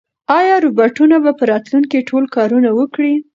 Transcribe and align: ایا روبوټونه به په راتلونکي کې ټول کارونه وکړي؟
ایا 0.39 0.55
روبوټونه 0.65 1.15
به 1.23 1.31
په 1.39 1.43
راتلونکي 1.51 1.99
کې 2.01 2.07
ټول 2.09 2.23
کارونه 2.35 2.69
وکړي؟ 2.79 3.13